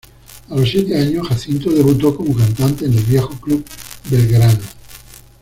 [0.49, 3.63] A los siete años Jacinto debutó como cantante en el viejo Club
[4.09, 4.57] Belgrano.